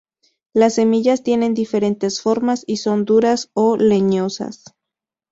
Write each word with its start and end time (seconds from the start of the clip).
Las 0.55 0.73
semillas 0.73 1.21
tienen 1.21 1.53
diferentes 1.53 2.23
formas 2.23 2.63
y 2.65 2.77
son 2.77 3.05
duras 3.05 3.51
o 3.53 3.77
leñosas. 3.77 4.63